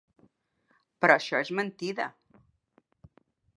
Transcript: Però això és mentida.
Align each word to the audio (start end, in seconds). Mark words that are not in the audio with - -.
Però 1.05 1.17
això 1.19 1.43
és 1.45 1.53
mentida. 1.61 2.09